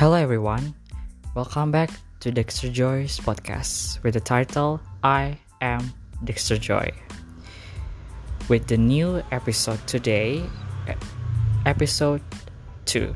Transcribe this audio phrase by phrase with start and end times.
[0.00, 0.74] Hello everyone,
[1.34, 5.92] welcome back to Dexter Joy's podcast with the title I Am
[6.24, 6.90] Dexter Joy.
[8.48, 10.42] With the new episode today,
[11.66, 12.22] episode
[12.86, 13.14] 2.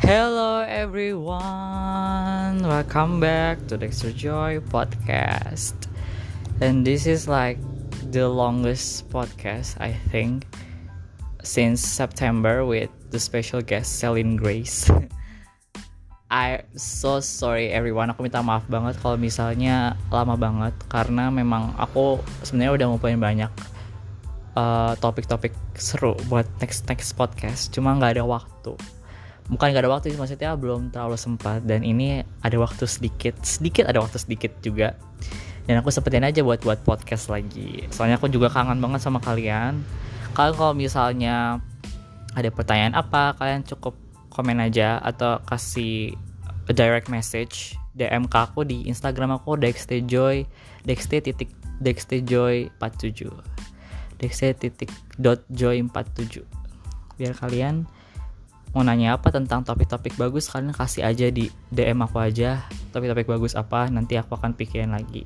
[0.00, 5.74] Hello everyone, welcome back to Dexter Joy podcast.
[6.62, 7.58] And this is like
[8.10, 10.46] the longest podcast I think
[11.46, 14.90] since September with the special guest Celine Grace.
[16.26, 18.10] I so sorry everyone.
[18.10, 23.52] Aku minta maaf banget kalau misalnya lama banget karena memang aku sebenarnya udah ngumpulin banyak
[24.58, 27.70] uh, topik-topik seru buat next next podcast.
[27.70, 28.74] Cuma nggak ada waktu.
[29.46, 33.86] Bukan nggak ada waktu sih maksudnya belum terlalu sempat dan ini ada waktu sedikit sedikit
[33.86, 34.98] ada waktu sedikit juga
[35.70, 39.82] dan aku sempetin aja buat buat podcast lagi soalnya aku juga kangen banget sama kalian
[40.36, 41.64] kalian kalau misalnya
[42.36, 43.96] ada pertanyaan apa kalian cukup
[44.28, 46.12] komen aja atau kasih
[46.68, 50.44] direct message DM ke aku di Instagram aku dextejoy
[50.84, 51.48] dexte titik
[51.80, 53.32] dextejoy 47
[54.20, 56.44] dexte titik dot joy 47
[57.16, 57.88] biar kalian
[58.76, 63.56] mau nanya apa tentang topik-topik bagus kalian kasih aja di DM aku aja topik-topik bagus
[63.56, 65.24] apa nanti aku akan pikirin lagi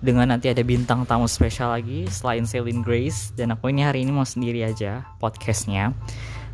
[0.00, 4.12] dengan nanti ada bintang tamu spesial lagi selain Celine Grace dan aku ini hari ini
[4.12, 5.92] mau sendiri aja podcastnya.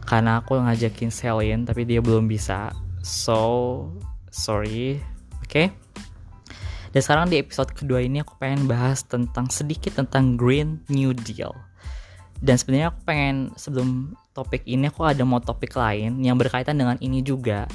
[0.06, 2.74] Karena aku ngajakin Celine tapi dia belum bisa.
[3.02, 3.86] So
[4.34, 4.98] sorry.
[5.42, 5.50] Oke?
[5.50, 5.66] Okay?
[6.96, 11.52] dan sekarang di episode kedua ini aku pengen bahas tentang sedikit tentang Green New Deal.
[12.40, 16.96] Dan sebenarnya aku pengen sebelum topik ini aku ada mau topik lain yang berkaitan dengan
[17.04, 17.68] ini juga.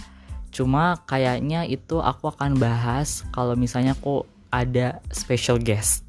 [0.50, 6.04] Cuma kayaknya itu aku akan bahas kalau misalnya aku ada special guest.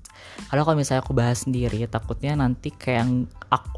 [0.51, 3.31] Kalau kalau misalnya aku bahas sendiri takutnya nanti kayak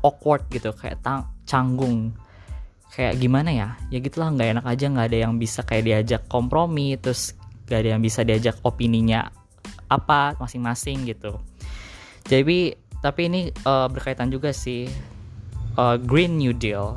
[0.02, 2.16] awkward gitu kayak tang canggung.
[2.94, 3.68] Kayak gimana ya?
[3.92, 7.96] Ya gitulah nggak enak aja nggak ada yang bisa kayak diajak kompromi terus gak ada
[7.96, 9.32] yang bisa diajak opininya
[9.88, 11.40] apa masing-masing gitu.
[12.28, 14.88] Jadi tapi ini uh, berkaitan juga sih.
[15.76, 16.96] Uh, Green New Deal.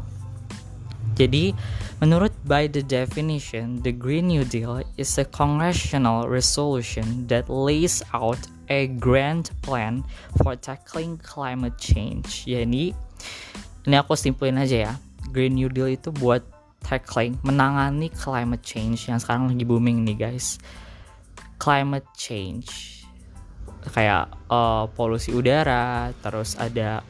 [1.17, 1.49] Jadi,
[1.97, 8.39] menurut by the definition, the Green New Deal is a congressional resolution that lays out
[8.69, 10.03] a grand plan
[10.37, 12.45] for tackling climate change.
[12.45, 12.93] Jadi,
[13.87, 14.93] ini aku simpulin aja ya.
[15.33, 16.45] Green New Deal itu buat
[16.85, 20.61] tackling, menangani climate change yang sekarang lagi booming nih guys.
[21.57, 23.01] Climate change
[23.87, 27.01] kayak uh, polusi udara, terus ada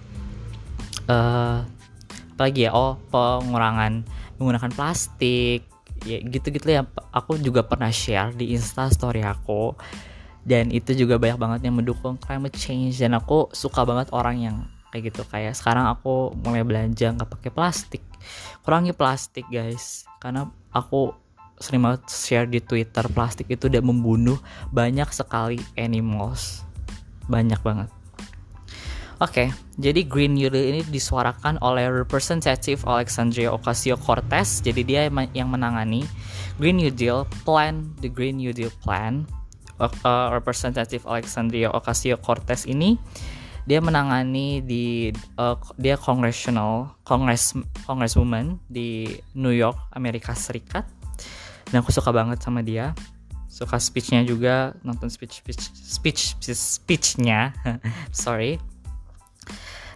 [1.09, 1.65] uh,
[2.37, 4.05] apalagi ya oh pengurangan
[4.37, 5.65] menggunakan plastik.
[6.05, 6.85] Ya gitu-gitu ya.
[7.13, 9.73] Aku juga pernah share di insta story aku.
[10.47, 13.01] Dan itu juga banyak banget yang mendukung climate change.
[13.01, 14.57] Dan aku suka banget orang yang
[14.93, 15.21] kayak gitu.
[15.27, 18.03] Kayak sekarang aku mulai belanja nggak pakai plastik.
[18.63, 20.07] Kurangi plastik guys.
[20.21, 21.11] Karena aku
[21.57, 24.37] sering banget share di twitter plastik itu udah membunuh
[24.69, 26.61] banyak sekali animals.
[27.27, 27.96] Banyak banget
[29.17, 29.49] Oke, okay,
[29.81, 34.61] jadi Green New Deal ini disuarakan oleh Representative Alexandria Ocasio-Cortez.
[34.61, 36.05] Jadi dia yang menangani
[36.61, 39.25] Green New Deal Plan, the Green New Deal Plan.
[39.81, 43.01] Uh, Representative Alexandria Ocasio-Cortez ini
[43.65, 45.09] dia menangani di
[45.41, 47.57] uh, dia congressional congress
[47.89, 50.85] congresswoman di New York Amerika Serikat.
[51.73, 52.93] Dan aku suka banget sama dia.
[53.49, 56.21] Suka speechnya juga, nonton speech speech speech
[56.53, 57.57] speechnya.
[58.13, 58.76] Sorry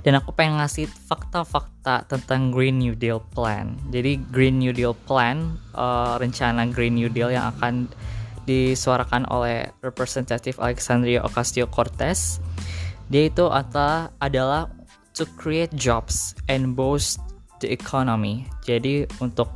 [0.01, 3.77] dan aku pengen ngasih fakta-fakta tentang Green New Deal Plan.
[3.93, 7.89] Jadi Green New Deal Plan uh, rencana Green New Deal yang akan
[8.49, 12.41] disuarakan oleh Representative Alexandria Ocasio-Cortez.
[13.13, 14.65] Dia itu adalah, adalah
[15.13, 17.21] to create jobs and boost
[17.61, 18.49] the economy.
[18.65, 19.53] Jadi untuk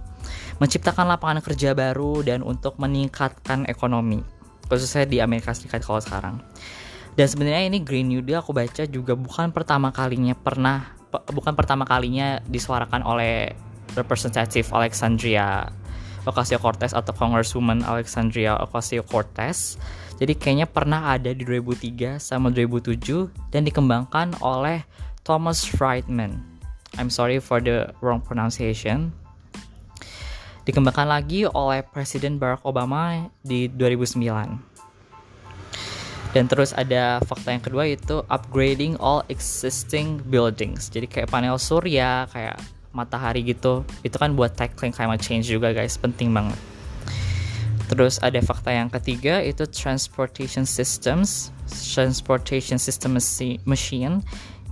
[0.61, 4.35] menciptakan lapangan kerja baru dan untuk meningkatkan ekonomi
[4.65, 6.41] khususnya di Amerika Serikat kalau sekarang.
[7.15, 10.91] Dan sebenarnya ini Green New Deal aku baca juga bukan pertama kalinya pernah
[11.31, 13.55] bukan pertama kalinya disuarakan oleh
[13.95, 15.71] Representative Alexandria
[16.27, 19.79] Ocasio-Cortez atau Congresswoman Alexandria Ocasio-Cortez.
[20.19, 24.83] Jadi kayaknya pernah ada di 2003 sama 2007 dan dikembangkan oleh
[25.23, 26.43] Thomas Friedman.
[26.99, 29.15] I'm sorry for the wrong pronunciation.
[30.65, 34.74] Dikembangkan lagi oleh Presiden Barack Obama di 2009.
[36.35, 40.91] Dan terus ada fakta yang kedua itu upgrading all existing buildings.
[40.91, 42.59] Jadi kayak panel surya, kayak
[42.91, 43.87] matahari gitu.
[44.03, 46.59] Itu kan buat tackling climate change juga guys, penting banget.
[47.87, 53.15] Terus ada fakta yang ketiga itu transportation systems, transportation system
[53.63, 54.19] machine.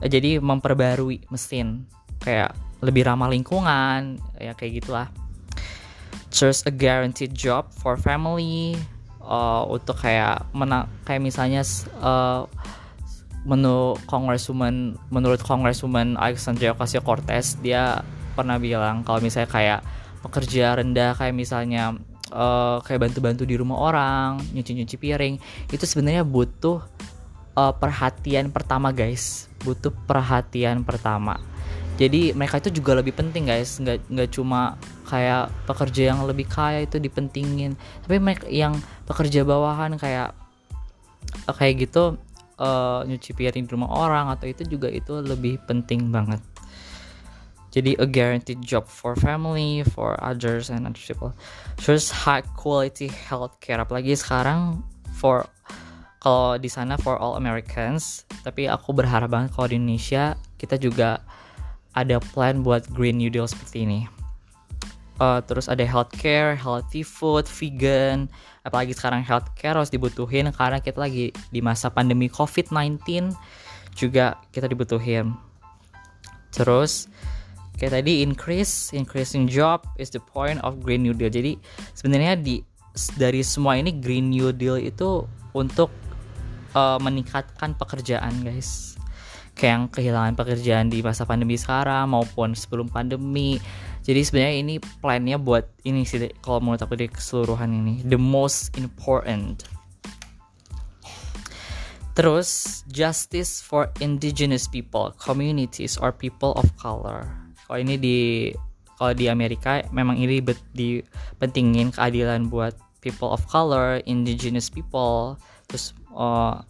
[0.04, 1.88] Jadi memperbarui mesin.
[2.24, 5.08] kayak lebih ramah lingkungan ya kayak gitulah
[6.32, 8.76] terus a guaranteed job for family
[9.24, 11.64] uh, untuk kayak menang kayak misalnya
[12.00, 12.46] uh,
[13.44, 18.04] menurut Congresswoman menurut Congresswoman Alexandria Ocasio Cortez dia
[18.36, 19.80] pernah bilang kalau misalnya kayak
[20.24, 21.96] pekerja rendah kayak misalnya
[22.32, 25.36] uh, kayak bantu-bantu di rumah orang nyuci-nyuci piring
[25.76, 26.80] itu sebenarnya butuh
[27.60, 29.52] uh, perhatian pertama guys.
[29.64, 31.40] Butuh perhatian pertama
[31.94, 33.78] jadi mereka itu juga lebih penting guys.
[33.78, 37.78] Nggak nggak cuma kayak pekerja yang lebih kaya itu dipentingin.
[38.02, 38.74] Tapi mereka yang
[39.06, 40.34] pekerja bawahan kayak
[41.54, 42.18] kayak gitu
[42.58, 46.42] uh, nyuci piring di rumah orang atau itu juga itu lebih penting banget.
[47.74, 51.34] Jadi a guaranteed job for family for others and other people.
[51.78, 53.82] Terus high quality healthcare.
[53.82, 54.82] Apalagi sekarang
[55.14, 55.46] for
[56.22, 58.26] kalau di sana for all Americans.
[58.42, 61.22] Tapi aku berharap banget kalau di Indonesia kita juga
[61.94, 64.06] ada plan buat Green New Deal seperti ini
[65.24, 68.30] uh, terus ada healthcare, healthy food, vegan,
[68.66, 73.34] apalagi sekarang healthcare harus dibutuhin karena kita lagi di masa pandemi COVID-19
[73.94, 75.36] juga kita dibutuhin.
[76.54, 77.10] Terus
[77.78, 81.30] kayak tadi increase, increasing job is the point of Green New Deal.
[81.30, 81.58] Jadi
[81.98, 82.62] sebenarnya di
[83.18, 85.26] dari semua ini Green New Deal itu
[85.58, 85.90] untuk
[86.78, 88.98] uh, meningkatkan pekerjaan guys
[89.54, 93.62] kayak yang kehilangan pekerjaan di masa pandemi sekarang maupun sebelum pandemi.
[94.04, 98.76] Jadi sebenarnya ini plannya buat ini sih kalau menurut aku di keseluruhan ini the most
[98.76, 99.64] important.
[102.14, 107.26] Terus justice for indigenous people communities or people of color.
[107.66, 108.20] Kalau ini di
[109.00, 110.44] kalau di Amerika memang ini
[110.76, 115.40] dipentingin keadilan buat people of color indigenous people.
[115.72, 116.62] Terus uh,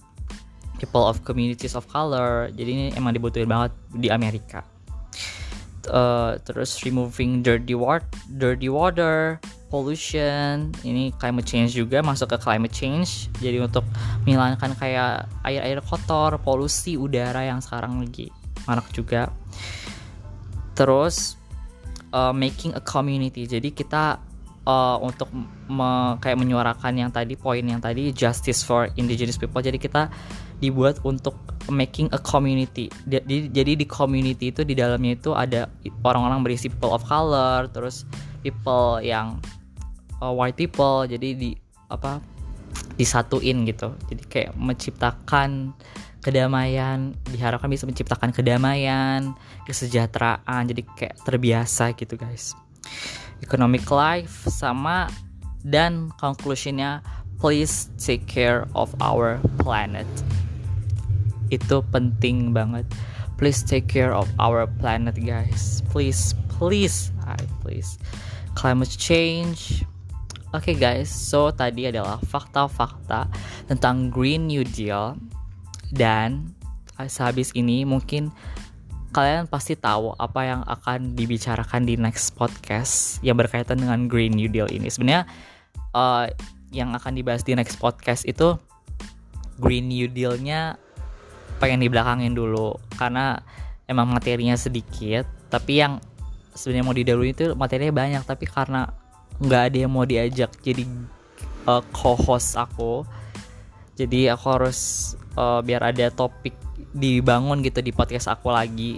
[0.83, 2.51] people of communities of color.
[2.51, 4.68] Jadi ini emang dibutuhin banget di Amerika.
[5.88, 9.39] Uh, terus removing dirty water dirty water
[9.71, 10.75] pollution.
[10.83, 13.31] Ini climate change juga masuk ke climate change.
[13.39, 13.88] Jadi untuk
[14.27, 18.27] menghilangkan kayak air-air kotor polusi udara yang sekarang lagi
[18.68, 19.31] marak juga.
[20.75, 21.39] Terus
[22.12, 23.50] uh, making a community.
[23.50, 24.21] Jadi kita
[24.68, 25.27] uh, untuk
[25.68, 29.59] me, kayak menyuarakan yang tadi poin yang tadi justice for indigenous people.
[29.59, 30.07] Jadi kita
[30.59, 31.33] dibuat untuk
[31.71, 32.91] making a community.
[33.07, 35.71] Jadi, jadi di community itu di dalamnya itu ada
[36.03, 38.03] orang-orang berisi people of color, terus
[38.44, 39.39] people yang
[40.19, 41.07] uh, white people.
[41.07, 41.51] Jadi di
[41.88, 42.19] apa
[43.00, 43.95] disatuin gitu.
[44.11, 45.73] Jadi kayak menciptakan
[46.23, 49.35] kedamaian, diharapkan bisa menciptakan kedamaian,
[49.67, 50.67] kesejahteraan.
[50.67, 52.55] Jadi kayak terbiasa gitu guys.
[53.44, 55.11] Economic life sama
[55.63, 57.03] dan conclusionnya
[57.44, 60.07] please take care of our planet.
[61.51, 62.88] Itu penting banget.
[63.36, 65.84] Please take care of our planet guys.
[65.92, 68.00] Please please I please.
[68.56, 69.84] Climate change.
[70.56, 73.28] Oke okay guys, so tadi adalah fakta-fakta
[73.68, 75.19] tentang Green New Deal.
[75.92, 76.56] Dan
[76.96, 78.31] sehabis ini mungkin
[79.12, 84.48] kalian pasti tahu apa yang akan dibicarakan di next podcast yang berkaitan dengan Green New
[84.48, 84.88] Deal ini.
[84.88, 85.28] Sebenarnya
[85.98, 86.30] uh,
[86.74, 88.58] yang akan dibahas di next podcast itu
[89.62, 90.75] Green New Deal-nya
[91.62, 92.75] pengen dibelakangin dulu.
[92.98, 93.38] Karena
[93.86, 96.01] emang materinya sedikit tapi yang
[96.58, 98.24] sebenarnya mau didahului itu materinya banyak.
[98.25, 98.89] Tapi karena
[99.38, 100.84] nggak ada yang mau diajak jadi
[101.70, 103.06] uh, co-host aku
[103.94, 106.58] jadi aku harus uh, biar ada topik
[106.94, 108.98] dibangun gitu di podcast aku lagi.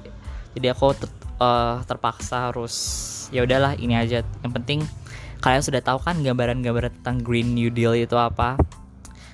[0.56, 2.76] Jadi aku ter, uh, terpaksa harus
[3.32, 4.24] ya udahlah ini aja.
[4.44, 4.80] Yang penting
[5.46, 8.58] kalian sudah tahu kan gambaran-gambaran tentang Green New Deal itu apa?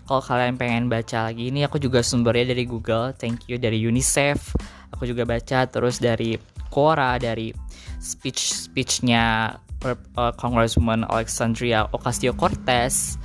[0.04, 3.16] Kalau kalian pengen baca lagi ini aku juga sumbernya dari Google.
[3.16, 4.52] Thank you dari UNICEF.
[4.92, 6.36] Aku juga baca terus dari
[6.68, 7.56] Quora dari
[8.04, 9.56] speech speechnya
[9.88, 13.16] uh, Congresswoman Alexandria Ocasio Cortez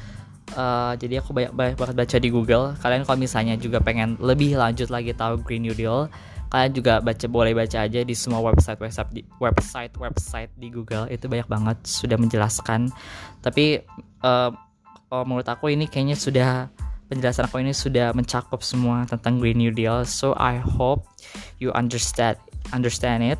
[0.55, 2.79] uh, jadi aku banyak banget baca di Google.
[2.79, 6.07] Kalian kalau misalnya juga pengen lebih lanjut lagi tahu Green New Deal
[6.51, 11.11] kalian juga baca boleh baca aja di semua website website di website website di Google
[11.11, 12.91] itu banyak banget sudah menjelaskan
[13.43, 13.83] tapi
[14.23, 14.51] uh,
[15.11, 16.71] oh, menurut aku ini kayaknya sudah
[17.07, 20.03] penjelasan aku ini sudah mencakup semua tentang Green New Deal.
[20.07, 21.07] So I hope
[21.63, 22.39] you understand
[22.75, 23.39] understand it.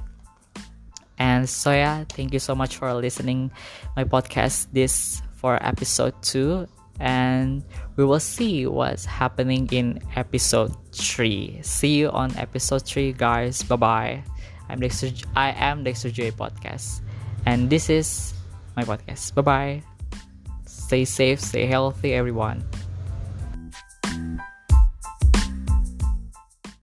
[1.17, 3.51] And so yeah, thank you so much for listening
[3.97, 7.63] my podcast this for episode 2 and
[7.97, 11.61] we will see what's happening in episode 3.
[11.63, 13.63] See you on episode 3 guys.
[13.63, 14.23] Bye-bye.
[14.69, 17.01] I'm Dexter I am Dexter J podcast
[17.47, 18.35] and this is
[18.77, 19.35] my podcast.
[19.35, 19.83] Bye-bye.
[20.67, 22.63] Stay safe, stay healthy, everyone.